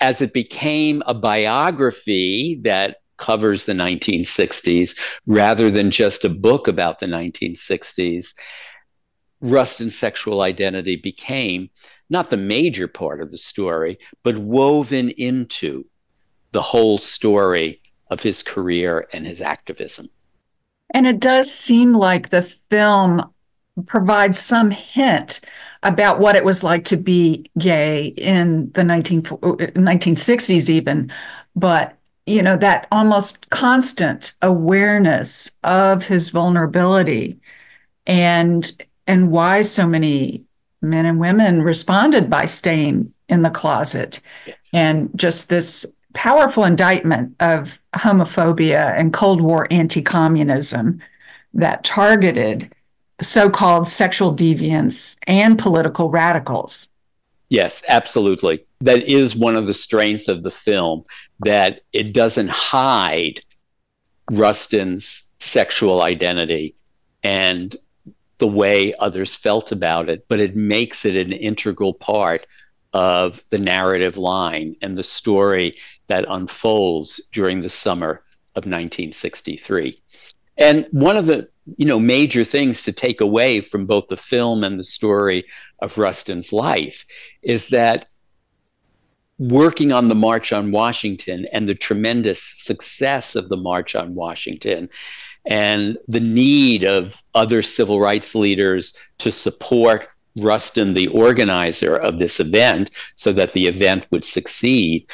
as 0.00 0.20
it 0.20 0.32
became 0.32 1.02
a 1.06 1.14
biography 1.14 2.58
that 2.62 2.96
covers 3.18 3.66
the 3.66 3.72
1960s 3.72 4.98
rather 5.26 5.70
than 5.70 5.90
just 5.90 6.24
a 6.24 6.28
book 6.28 6.66
about 6.66 6.98
the 6.98 7.06
1960s 7.06 8.34
Rustin's 9.40 9.96
sexual 9.96 10.42
identity 10.42 10.96
became 10.96 11.70
not 12.10 12.30
the 12.30 12.36
major 12.36 12.88
part 12.88 13.20
of 13.20 13.30
the 13.30 13.38
story, 13.38 13.98
but 14.22 14.36
woven 14.38 15.10
into 15.10 15.84
the 16.52 16.62
whole 16.62 16.98
story 16.98 17.80
of 18.10 18.22
his 18.22 18.42
career 18.42 19.08
and 19.12 19.26
his 19.26 19.40
activism. 19.40 20.08
And 20.92 21.06
it 21.06 21.20
does 21.20 21.52
seem 21.52 21.94
like 21.94 22.28
the 22.28 22.42
film 22.42 23.22
provides 23.86 24.38
some 24.38 24.70
hint 24.70 25.40
about 25.82 26.18
what 26.18 26.36
it 26.36 26.44
was 26.44 26.62
like 26.62 26.84
to 26.84 26.96
be 26.96 27.48
gay 27.58 28.06
in 28.06 28.70
the 28.72 28.84
19, 28.84 29.22
1960s, 29.22 30.68
even. 30.68 31.10
But, 31.56 31.96
you 32.26 32.42
know, 32.42 32.56
that 32.56 32.88
almost 32.92 33.48
constant 33.50 34.34
awareness 34.42 35.52
of 35.62 36.04
his 36.04 36.30
vulnerability 36.30 37.38
and 38.06 38.70
and 39.10 39.32
why 39.32 39.60
so 39.60 39.88
many 39.88 40.44
men 40.80 41.04
and 41.04 41.18
women 41.18 41.62
responded 41.62 42.30
by 42.30 42.44
staying 42.44 43.12
in 43.28 43.42
the 43.42 43.50
closet 43.50 44.20
and 44.72 45.10
just 45.16 45.48
this 45.48 45.84
powerful 46.14 46.62
indictment 46.62 47.34
of 47.40 47.80
homophobia 47.96 48.96
and 48.96 49.12
Cold 49.12 49.40
War 49.40 49.66
anti 49.72 50.00
communism 50.00 51.02
that 51.54 51.82
targeted 51.82 52.72
so 53.20 53.50
called 53.50 53.88
sexual 53.88 54.32
deviants 54.32 55.18
and 55.26 55.58
political 55.58 56.08
radicals. 56.08 56.88
Yes, 57.48 57.82
absolutely. 57.88 58.64
That 58.80 59.02
is 59.02 59.34
one 59.34 59.56
of 59.56 59.66
the 59.66 59.74
strengths 59.74 60.28
of 60.28 60.44
the 60.44 60.52
film 60.52 61.02
that 61.40 61.80
it 61.92 62.14
doesn't 62.14 62.50
hide 62.50 63.40
Rustin's 64.30 65.26
sexual 65.40 66.02
identity 66.02 66.76
and 67.24 67.74
the 68.40 68.46
way 68.46 68.92
others 68.98 69.34
felt 69.34 69.70
about 69.70 70.08
it, 70.08 70.26
but 70.28 70.40
it 70.40 70.56
makes 70.56 71.04
it 71.04 71.16
an 71.16 71.32
integral 71.32 71.94
part 71.94 72.46
of 72.92 73.42
the 73.50 73.58
narrative 73.58 74.16
line 74.16 74.74
and 74.82 74.96
the 74.96 75.02
story 75.02 75.76
that 76.08 76.24
unfolds 76.28 77.20
during 77.32 77.60
the 77.60 77.68
summer 77.68 78.24
of 78.56 78.64
1963. 78.64 80.02
And 80.58 80.88
one 80.90 81.16
of 81.16 81.26
the 81.26 81.48
you 81.76 81.84
know 81.84 82.00
major 82.00 82.42
things 82.42 82.82
to 82.82 82.92
take 82.92 83.20
away 83.20 83.60
from 83.60 83.86
both 83.86 84.08
the 84.08 84.16
film 84.16 84.64
and 84.64 84.78
the 84.78 84.84
story 84.84 85.44
of 85.80 85.98
Rustin's 85.98 86.52
life 86.52 87.06
is 87.42 87.68
that 87.68 88.06
working 89.38 89.92
on 89.92 90.08
the 90.08 90.14
March 90.14 90.52
on 90.52 90.72
Washington 90.72 91.46
and 91.52 91.68
the 91.68 91.74
tremendous 91.74 92.42
success 92.42 93.36
of 93.36 93.48
the 93.48 93.56
March 93.56 93.94
on 93.94 94.14
Washington 94.14 94.88
and 95.46 95.96
the 96.08 96.20
need 96.20 96.84
of 96.84 97.22
other 97.34 97.62
civil 97.62 98.00
rights 98.00 98.34
leaders 98.34 98.96
to 99.18 99.30
support 99.30 100.08
Rustin, 100.36 100.94
the 100.94 101.08
organizer 101.08 101.96
of 101.96 102.18
this 102.18 102.40
event, 102.40 102.90
so 103.16 103.32
that 103.32 103.52
the 103.52 103.66
event 103.66 104.06
would 104.10 104.24
succeed. 104.24 105.06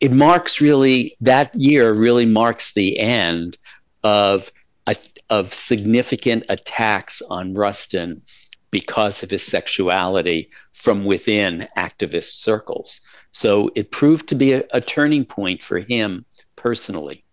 It 0.00 0.12
marks 0.12 0.60
really, 0.60 1.16
that 1.20 1.54
year 1.54 1.92
really 1.92 2.26
marks 2.26 2.72
the 2.72 2.98
end 2.98 3.58
of, 4.02 4.50
a, 4.86 4.96
of 5.28 5.52
significant 5.52 6.44
attacks 6.48 7.22
on 7.30 7.54
Rustin 7.54 8.22
because 8.70 9.22
of 9.22 9.30
his 9.30 9.46
sexuality 9.46 10.50
from 10.72 11.04
within 11.04 11.68
activist 11.76 12.36
circles. 12.36 13.00
So 13.32 13.70
it 13.74 13.92
proved 13.92 14.28
to 14.28 14.34
be 14.34 14.54
a, 14.54 14.64
a 14.72 14.80
turning 14.80 15.24
point 15.24 15.62
for 15.62 15.78
him 15.78 16.24
personally. 16.56 17.24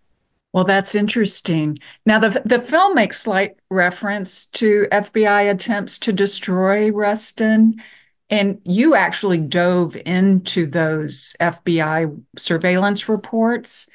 Well, 0.58 0.64
that's 0.64 0.96
interesting. 0.96 1.78
Now, 2.04 2.18
the 2.18 2.42
the 2.44 2.60
film 2.60 2.96
makes 2.96 3.20
slight 3.20 3.54
reference 3.70 4.46
to 4.46 4.88
FBI 4.90 5.52
attempts 5.52 6.00
to 6.00 6.12
destroy 6.12 6.90
Rustin, 6.90 7.80
and 8.28 8.60
you 8.64 8.96
actually 8.96 9.38
dove 9.38 9.96
into 10.04 10.66
those 10.66 11.36
FBI 11.38 12.20
surveillance 12.36 13.08
reports. 13.08 13.88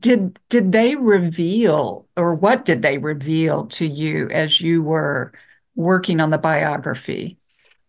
Did 0.00 0.36
did 0.48 0.72
they 0.72 0.96
reveal, 0.96 2.08
or 2.16 2.34
what 2.34 2.64
did 2.64 2.82
they 2.82 2.98
reveal 2.98 3.66
to 3.66 3.86
you 3.86 4.28
as 4.30 4.60
you 4.60 4.82
were 4.82 5.30
working 5.76 6.18
on 6.18 6.30
the 6.30 6.38
biography? 6.38 7.38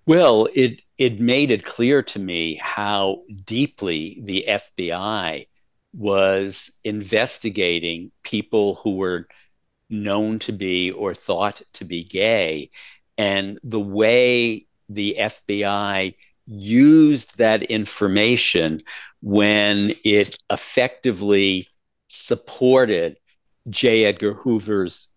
Well, 0.05 0.47
it 0.53 0.83
it 0.99 1.19
made 1.19 1.49
it 1.49 1.65
clear 1.65 2.03
to 2.03 2.19
me 2.19 2.53
how 2.61 3.23
deeply 3.45 4.21
the 4.21 4.45
FBI 4.47 5.47
was 5.93 6.71
investigating 6.83 8.11
people 8.23 8.75
who 8.75 8.95
were 8.95 9.27
known 9.89 10.39
to 10.39 10.51
be 10.51 10.91
or 10.91 11.13
thought 11.13 11.61
to 11.73 11.85
be 11.85 12.03
gay. 12.03 12.69
And 13.17 13.59
the 13.63 13.79
way 13.79 14.67
the 14.89 15.15
FBI 15.19 16.15
used 16.47 17.37
that 17.37 17.63
information 17.63 18.81
when 19.21 19.93
it 20.03 20.37
effectively 20.49 21.67
supported 22.07 23.17
J. 23.69 24.05
Edgar 24.05 24.33
Hoover's 24.33 25.07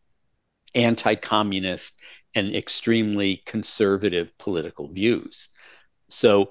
anti 0.75 1.15
communist 1.15 2.01
and 2.35 2.55
extremely 2.55 3.43
conservative 3.47 4.37
political 4.39 4.89
views. 4.89 5.49
So 6.11 6.51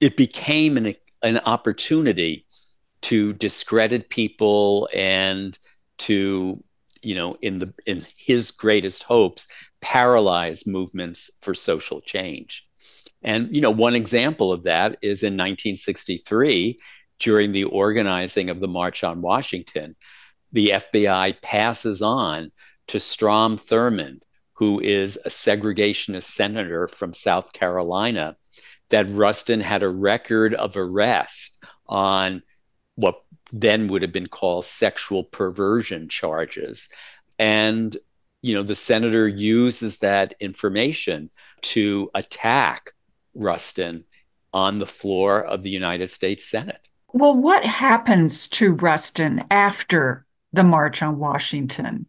it 0.00 0.16
became 0.16 0.76
an, 0.76 0.94
an 1.22 1.38
opportunity 1.38 2.45
to 3.02 3.32
discredit 3.34 4.08
people 4.08 4.88
and 4.94 5.58
to 5.98 6.62
you 7.02 7.14
know 7.14 7.36
in 7.42 7.58
the 7.58 7.72
in 7.86 8.04
his 8.16 8.50
greatest 8.50 9.02
hopes 9.02 9.46
paralyze 9.80 10.66
movements 10.66 11.30
for 11.42 11.54
social 11.54 12.00
change. 12.00 12.66
And 13.22 13.54
you 13.54 13.60
know 13.60 13.70
one 13.70 13.94
example 13.94 14.52
of 14.52 14.64
that 14.64 14.98
is 15.02 15.22
in 15.22 15.34
1963 15.34 16.78
during 17.18 17.52
the 17.52 17.64
organizing 17.64 18.50
of 18.50 18.60
the 18.60 18.68
march 18.68 19.02
on 19.04 19.22
washington 19.22 19.96
the 20.52 20.68
fbi 20.68 21.40
passes 21.42 22.02
on 22.02 22.50
to 22.88 23.00
strom 23.00 23.56
thurmond 23.56 24.20
who 24.54 24.80
is 24.80 25.18
a 25.24 25.28
segregationist 25.28 26.24
senator 26.24 26.88
from 26.88 27.12
south 27.12 27.52
carolina 27.52 28.36
that 28.90 29.10
rustin 29.10 29.60
had 29.60 29.82
a 29.82 29.88
record 29.88 30.54
of 30.54 30.76
arrest 30.76 31.62
on 31.88 32.42
what 32.96 33.22
then 33.52 33.86
would 33.88 34.02
have 34.02 34.12
been 34.12 34.26
called 34.26 34.64
sexual 34.64 35.22
perversion 35.24 36.08
charges. 36.08 36.88
And, 37.38 37.96
you 38.42 38.54
know, 38.54 38.62
the 38.62 38.74
senator 38.74 39.28
uses 39.28 39.98
that 39.98 40.34
information 40.40 41.30
to 41.62 42.10
attack 42.14 42.90
Rustin 43.34 44.04
on 44.52 44.78
the 44.78 44.86
floor 44.86 45.44
of 45.44 45.62
the 45.62 45.70
United 45.70 46.08
States 46.08 46.44
Senate. 46.44 46.80
Well, 47.12 47.34
what 47.34 47.64
happens 47.64 48.48
to 48.48 48.72
Rustin 48.72 49.44
after 49.50 50.26
the 50.52 50.64
March 50.64 51.02
on 51.02 51.18
Washington? 51.18 52.06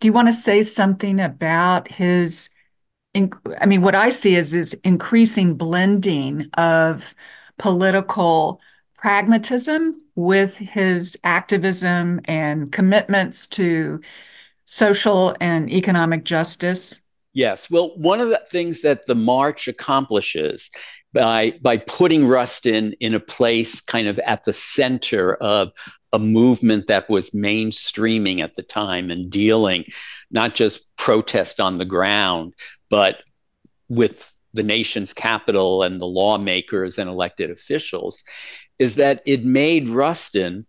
Do 0.00 0.08
you 0.08 0.12
want 0.12 0.28
to 0.28 0.32
say 0.32 0.62
something 0.62 1.20
about 1.20 1.90
his? 1.90 2.50
I 3.14 3.66
mean, 3.66 3.80
what 3.80 3.94
I 3.94 4.08
see 4.08 4.34
is 4.34 4.54
is 4.54 4.74
increasing 4.82 5.54
blending 5.54 6.50
of 6.54 7.14
political 7.58 8.60
pragmatism 8.96 10.00
with 10.16 10.56
his 10.56 11.18
activism 11.24 12.20
and 12.26 12.70
commitments 12.72 13.46
to 13.48 14.00
social 14.64 15.36
and 15.40 15.70
economic 15.70 16.24
justice? 16.24 17.02
Yes. 17.32 17.68
Well, 17.70 17.96
one 17.96 18.20
of 18.20 18.28
the 18.28 18.40
things 18.48 18.82
that 18.82 19.06
the 19.06 19.14
march 19.14 19.66
accomplishes 19.66 20.70
by 21.12 21.58
by 21.62 21.78
putting 21.78 22.26
Rustin 22.26 22.92
in 23.00 23.14
a 23.14 23.20
place 23.20 23.80
kind 23.80 24.08
of 24.08 24.18
at 24.20 24.44
the 24.44 24.52
center 24.52 25.34
of 25.36 25.72
a 26.12 26.18
movement 26.18 26.86
that 26.86 27.08
was 27.08 27.30
mainstreaming 27.30 28.40
at 28.40 28.54
the 28.54 28.62
time 28.62 29.10
and 29.10 29.30
dealing 29.30 29.84
not 30.30 30.54
just 30.54 30.94
protest 30.96 31.60
on 31.60 31.78
the 31.78 31.84
ground, 31.84 32.54
but 32.88 33.22
with 33.88 34.32
the 34.52 34.62
nation's 34.62 35.12
capital 35.12 35.82
and 35.82 36.00
the 36.00 36.06
lawmakers 36.06 36.98
and 36.98 37.10
elected 37.10 37.50
officials 37.50 38.24
is 38.78 38.96
that 38.96 39.22
it 39.26 39.44
made 39.44 39.88
Rustin, 39.88 40.66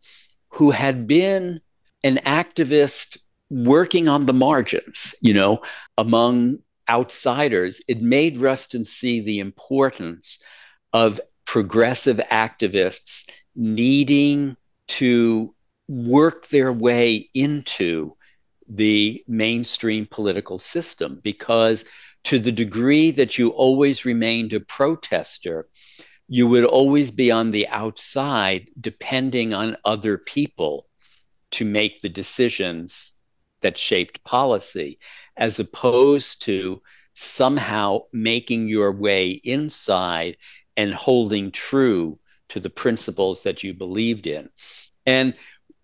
who 0.49 0.71
had 0.71 1.07
been 1.07 1.61
an 2.03 2.17
activist 2.17 3.17
working 3.49 4.07
on 4.07 4.25
the 4.25 4.33
margins, 4.33 5.15
you 5.21 5.33
know, 5.33 5.61
among 5.97 6.57
outsiders, 6.89 7.81
it 7.87 8.01
made 8.01 8.37
Rustin 8.37 8.85
see 8.85 9.21
the 9.21 9.39
importance 9.39 10.39
of 10.93 11.19
progressive 11.45 12.17
activists 12.31 13.29
needing 13.55 14.55
to 14.87 15.53
work 15.87 16.47
their 16.49 16.71
way 16.71 17.29
into 17.33 18.15
the 18.67 19.23
mainstream 19.27 20.07
political 20.09 20.57
system 20.57 21.19
because 21.23 21.85
to 22.23 22.39
the 22.39 22.51
degree 22.51 23.11
that 23.11 23.37
you 23.37 23.49
always 23.49 24.05
remained 24.05 24.51
a 24.53 24.59
protester 24.59 25.67
you 26.27 26.47
would 26.47 26.65
always 26.65 27.11
be 27.11 27.31
on 27.31 27.51
the 27.51 27.67
outside 27.67 28.69
depending 28.79 29.53
on 29.53 29.77
other 29.85 30.17
people 30.17 30.87
to 31.51 31.65
make 31.65 32.01
the 32.01 32.09
decisions 32.09 33.13
that 33.61 33.77
shaped 33.77 34.23
policy, 34.23 34.99
as 35.37 35.59
opposed 35.59 36.41
to 36.43 36.81
somehow 37.13 37.99
making 38.11 38.67
your 38.67 38.91
way 38.91 39.29
inside 39.31 40.37
and 40.77 40.93
holding 40.93 41.51
true 41.51 42.19
to 42.49 42.59
the 42.59 42.69
principles 42.69 43.43
that 43.43 43.63
you 43.63 43.73
believed 43.73 44.27
in. 44.27 44.49
And 45.05 45.35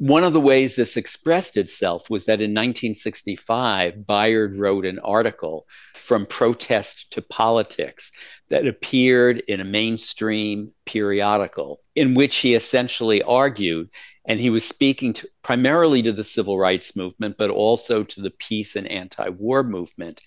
one 0.01 0.23
of 0.23 0.33
the 0.33 0.41
ways 0.41 0.75
this 0.75 0.97
expressed 0.97 1.57
itself 1.57 2.09
was 2.09 2.25
that 2.25 2.41
in 2.41 2.49
1965, 2.49 4.07
Bayard 4.07 4.55
wrote 4.55 4.83
an 4.83 4.97
article 4.97 5.67
from 5.93 6.25
protest 6.25 7.11
to 7.11 7.21
politics 7.21 8.11
that 8.49 8.65
appeared 8.65 9.43
in 9.47 9.61
a 9.61 9.63
mainstream 9.63 10.71
periodical 10.87 11.81
in 11.93 12.15
which 12.15 12.37
he 12.37 12.55
essentially 12.55 13.21
argued, 13.21 13.91
and 14.25 14.39
he 14.39 14.49
was 14.49 14.67
speaking 14.67 15.13
to, 15.13 15.29
primarily 15.43 16.01
to 16.01 16.11
the 16.11 16.23
civil 16.23 16.57
rights 16.57 16.95
movement, 16.95 17.35
but 17.37 17.51
also 17.51 18.03
to 18.03 18.21
the 18.21 18.31
peace 18.31 18.75
and 18.75 18.87
anti 18.87 19.29
war 19.29 19.61
movement, 19.61 20.19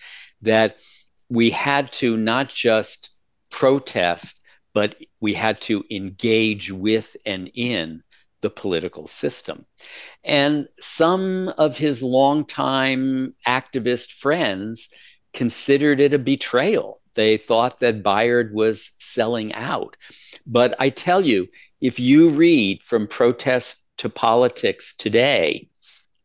that 0.43 0.79
we 1.29 1.51
had 1.51 1.91
to 1.95 2.17
not 2.17 2.49
just 2.49 3.11
protest, 3.51 4.41
but 4.73 4.95
we 5.21 5.35
had 5.35 5.61
to 5.63 5.83
engage 5.91 6.71
with 6.71 7.17
and 7.27 7.51
in 7.55 8.04
the 8.45 8.51
political 8.51 9.07
system. 9.07 9.65
And 10.23 10.69
some 10.79 11.49
of 11.57 11.79
his 11.79 12.03
longtime 12.03 13.35
activist 13.49 14.13
friends 14.13 14.91
considered 15.33 15.99
it 15.99 16.13
a 16.13 16.19
betrayal. 16.19 17.01
They 17.15 17.39
thought 17.39 17.81
that 17.81 18.03
Bayard 18.03 18.53
was 18.53 18.93
selling 18.99 19.55
out. 19.55 19.97
But 20.47 20.77
I 20.79 20.91
tell 20.91 21.25
you, 21.25 21.49
if 21.81 21.99
you 21.99 22.29
read 22.29 22.83
from 22.83 23.07
protest 23.07 23.87
to 23.99 24.11
politics 24.11 24.95
today, 24.95 25.71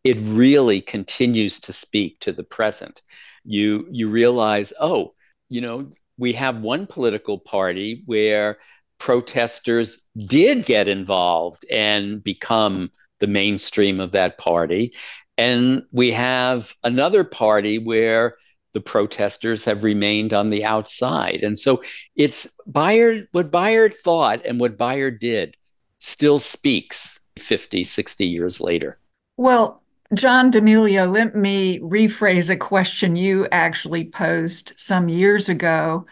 it 0.03 0.17
really 0.19 0.81
continues 0.81 1.61
to 1.61 1.71
speak 1.71 2.19
to 2.19 2.33
the 2.33 2.43
present. 2.43 3.01
You 3.45 3.87
you 3.91 4.09
realize, 4.09 4.73
oh, 4.77 5.13
you 5.47 5.61
know, 5.61 5.89
we 6.17 6.33
have 6.33 6.61
one 6.61 6.85
political 6.85 7.39
party 7.39 8.03
where 8.05 8.57
protesters 8.99 9.99
did 10.27 10.65
get 10.65 10.87
involved 10.87 11.65
and 11.71 12.23
become 12.23 12.91
the 13.19 13.27
mainstream 13.27 13.99
of 13.99 14.11
that 14.11 14.37
party. 14.37 14.93
And 15.37 15.83
we 15.91 16.11
have 16.11 16.75
another 16.83 17.23
party 17.23 17.79
where 17.79 18.35
the 18.73 18.81
protesters 18.81 19.65
have 19.65 19.83
remained 19.83 20.33
on 20.33 20.49
the 20.49 20.63
outside. 20.63 21.41
And 21.41 21.57
so 21.57 21.81
it's 22.15 22.47
Bayard, 22.71 23.27
what 23.31 23.51
Bayard 23.51 23.93
thought 23.93 24.45
and 24.45 24.59
what 24.59 24.77
Bayard 24.77 25.19
did 25.19 25.55
still 25.97 26.39
speaks 26.39 27.19
50, 27.39 27.83
60 27.83 28.25
years 28.25 28.61
later. 28.61 28.99
Well, 29.37 29.81
John 30.13 30.49
D'Emilio, 30.49 31.09
let 31.09 31.35
me 31.35 31.79
rephrase 31.79 32.49
a 32.49 32.55
question 32.55 33.15
you 33.15 33.47
actually 33.51 34.05
posed 34.05 34.73
some 34.75 35.07
years 35.07 35.49
ago 35.49 36.05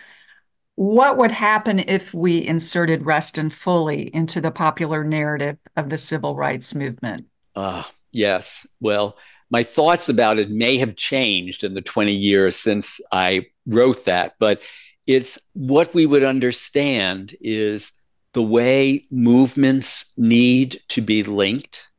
what 0.77 1.17
would 1.17 1.31
happen 1.31 1.79
if 1.79 2.13
we 2.13 2.45
inserted 2.45 3.03
Rustin 3.03 3.49
fully 3.49 4.13
into 4.13 4.39
the 4.39 4.51
popular 4.51 5.03
narrative 5.03 5.57
of 5.75 5.89
the 5.89 5.97
civil 5.97 6.35
rights 6.35 6.75
movement? 6.75 7.25
Uh, 7.55 7.81
yes. 8.11 8.67
Well, 8.79 9.17
my 9.49 9.63
thoughts 9.63 10.07
about 10.07 10.37
it 10.37 10.51
may 10.51 10.77
have 10.77 10.95
changed 10.95 11.63
in 11.63 11.73
the 11.73 11.81
20 11.81 12.13
years 12.13 12.55
since 12.55 13.01
I 13.11 13.47
wrote 13.65 14.05
that, 14.05 14.35
but 14.37 14.61
it's 15.07 15.39
what 15.53 15.95
we 15.95 16.05
would 16.05 16.23
understand 16.23 17.35
is 17.41 17.91
the 18.33 18.43
way 18.43 19.07
movements 19.09 20.13
need 20.15 20.79
to 20.89 21.01
be 21.01 21.23
linked 21.23 21.89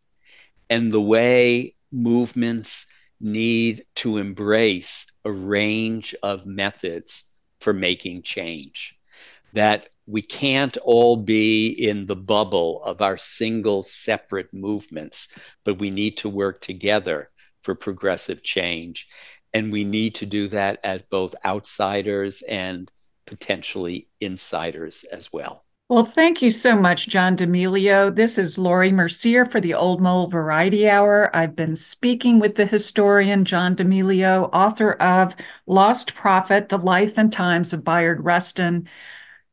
and 0.71 0.93
the 0.93 1.01
way 1.01 1.75
movements 1.91 2.87
need 3.21 3.85
to 3.97 4.19
embrace 4.19 5.07
a 5.25 5.33
range 5.33 6.15
of 6.23 6.47
methods 6.47 7.25
for 7.61 7.73
making 7.73 8.23
change. 8.23 8.99
That 9.53 9.89
we 10.07 10.23
can't 10.23 10.77
all 10.79 11.17
be 11.17 11.69
in 11.69 12.07
the 12.07 12.17
bubble 12.17 12.83
of 12.83 13.03
our 13.03 13.17
single 13.17 13.83
separate 13.83 14.53
movements, 14.55 15.29
but 15.65 15.79
we 15.79 15.91
need 15.91 16.17
to 16.19 16.29
work 16.29 16.61
together 16.61 17.31
for 17.63 17.75
progressive 17.75 18.43
change. 18.43 19.07
And 19.53 19.73
we 19.73 19.85
need 19.85 20.15
to 20.17 20.27
do 20.27 20.49
that 20.49 20.81
as 20.85 21.03
both 21.03 21.35
outsiders 21.45 22.43
and 22.43 22.91
potentially 23.27 24.09
insiders 24.21 25.05
as 25.05 25.33
well. 25.33 25.65
Well, 25.91 26.05
thank 26.05 26.43
you 26.43 26.51
so 26.51 26.77
much, 26.77 27.09
John 27.09 27.35
D'Emilio. 27.35 28.11
This 28.11 28.37
is 28.37 28.59
Laurie 28.59 28.93
Mercier 28.93 29.47
for 29.47 29.59
the 29.59 29.73
Old 29.73 30.03
Mole 30.03 30.27
Variety 30.27 30.87
Hour. 30.87 31.35
I've 31.35 31.57
been 31.57 31.77
speaking 31.77 32.39
with 32.39 32.57
the 32.57 32.67
historian 32.67 33.47
John 33.47 33.75
D'Emilio, 33.75 34.45
author 34.53 34.93
of 34.93 35.35
Lost 35.67 36.15
Prophet 36.15 36.69
The 36.69 36.77
Life 36.77 37.17
and 37.17 37.33
Times 37.33 37.73
of 37.73 37.85
Bayard 37.85 38.23
Rustin. 38.23 38.87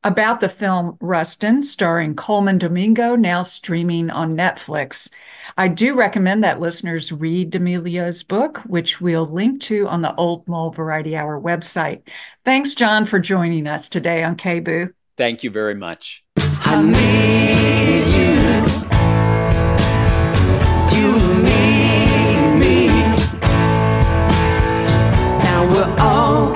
about 0.03 0.39
the 0.41 0.49
film 0.49 0.97
Rustin, 1.01 1.63
starring 1.63 2.15
Colman 2.15 2.57
Domingo, 2.59 3.15
now 3.15 3.41
streaming 3.43 4.11
on 4.11 4.35
Netflix. 4.37 5.09
I 5.57 5.67
do 5.69 5.95
recommend 5.95 6.43
that 6.43 6.59
listeners 6.59 7.11
read 7.13 7.51
D'Emilio's 7.51 8.23
book, 8.23 8.59
which 8.65 9.01
we'll 9.01 9.27
link 9.27 9.61
to 9.63 9.87
on 9.87 10.01
the 10.01 10.15
Old 10.15 10.47
Mole 10.47 10.71
Variety 10.71 11.15
Hour 11.15 11.41
website. 11.41 12.03
Thanks, 12.45 12.73
John, 12.73 13.05
for 13.05 13.19
joining 13.19 13.67
us 13.67 13.89
today 13.89 14.23
on 14.23 14.35
KBOO. 14.37 14.93
Thank 15.17 15.43
you 15.43 15.49
very 15.49 15.75
much. 15.75 16.24
I 16.67 16.81
need 16.81 18.07
you. 18.19 18.37
You 20.95 21.09
need 21.45 22.59
me. 22.59 22.87
Now 25.45 25.61
we're 25.71 25.95
all 25.99 26.53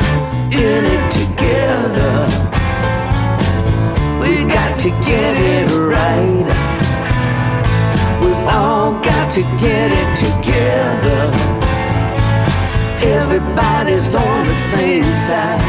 in 0.52 0.82
it 0.96 1.12
together. 1.12 2.14
We 4.20 4.32
got 4.52 4.76
to 4.78 4.90
get 5.06 5.34
it 5.38 5.70
right. 5.78 6.48
We've 8.22 8.48
all 8.48 8.94
got 8.94 9.32
to 9.34 9.42
get 9.62 9.92
it 10.02 10.10
together. 10.18 11.22
Everybody's 13.02 14.16
on 14.16 14.48
the 14.48 14.56
same 14.56 15.14
side. 15.14 15.62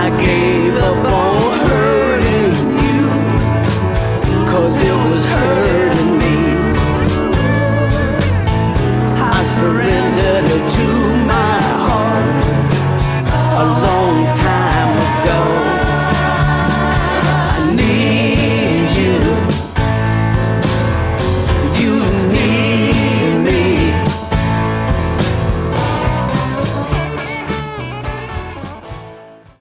I 0.00 0.10
gave 0.20 0.74
up 0.76 1.06
on 1.06 1.37
was 5.04 5.24
hurt. 5.24 5.67